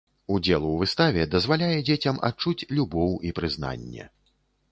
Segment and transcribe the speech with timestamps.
[0.35, 4.09] Удзел у выставе дазваляе дзецям адчуць любоў і прызнанне.